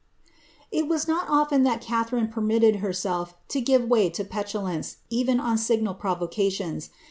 IS 0.71 1.07
not 1.07 1.27
oAen 1.27 1.63
that 1.63 1.79
Catharine 1.79 2.27
permitted 2.27 2.77
herself 2.77 3.35
to 3.49 3.61
give 3.61 3.83
waj 3.83 4.13
to 4.13 4.23
petu 4.25 4.63
nren 4.99 5.39
on 5.39 5.59
signal 5.59 5.93
provocations. 5.93 6.89